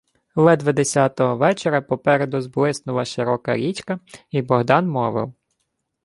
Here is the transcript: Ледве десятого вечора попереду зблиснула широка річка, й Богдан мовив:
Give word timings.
Ледве 0.35 0.73
десятого 0.73 1.35
вечора 1.37 1.81
попереду 1.81 2.41
зблиснула 2.41 3.05
широка 3.05 3.57
річка, 3.57 3.99
й 4.31 4.41
Богдан 4.41 4.89
мовив: 4.89 5.33